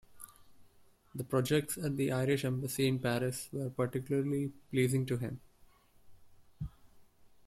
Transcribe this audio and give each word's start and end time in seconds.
The 1.13 1.23
projects 1.23 1.77
at 1.77 1.95
the 1.95 2.11
Irish 2.11 2.43
Embassy 2.43 2.87
in 2.87 2.97
Paris 2.97 3.47
were 3.51 3.69
particularly 3.69 4.51
pleasing 4.71 5.05
to 5.05 5.17
him. 5.17 5.41